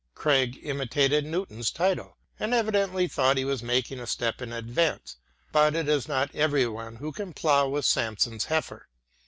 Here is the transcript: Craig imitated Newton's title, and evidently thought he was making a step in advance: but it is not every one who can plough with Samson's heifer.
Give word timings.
Craig 0.15 0.59
imitated 0.63 1.27
Newton's 1.27 1.69
title, 1.69 2.17
and 2.39 2.55
evidently 2.55 3.07
thought 3.07 3.37
he 3.37 3.45
was 3.45 3.61
making 3.61 3.99
a 3.99 4.07
step 4.07 4.41
in 4.41 4.51
advance: 4.51 5.17
but 5.51 5.75
it 5.75 5.87
is 5.87 6.07
not 6.07 6.33
every 6.33 6.65
one 6.65 6.95
who 6.95 7.11
can 7.11 7.33
plough 7.33 7.67
with 7.69 7.85
Samson's 7.85 8.45
heifer. 8.45 8.87